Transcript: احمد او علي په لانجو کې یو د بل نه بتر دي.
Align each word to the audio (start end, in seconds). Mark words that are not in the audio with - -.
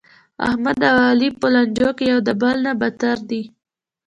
احمد 0.47 0.79
او 0.89 0.97
علي 1.09 1.29
په 1.39 1.47
لانجو 1.53 1.89
کې 1.97 2.05
یو 2.11 2.19
د 2.27 2.29
بل 2.41 2.57
نه 2.65 2.73
بتر 2.81 3.17
دي. 3.29 3.41